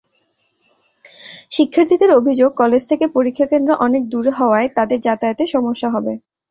[1.49, 6.13] শিক্ষার্থীদের অভিযোগ, কলেজ থেকে পরীক্ষাকেন্দ্র অনেক দূর হওয়ায় তাদের যাতায়াতে সমস্যা হবে।